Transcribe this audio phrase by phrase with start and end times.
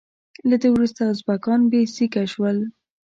[0.49, 2.57] له ده وروسته ازبکان بې سیکه شول.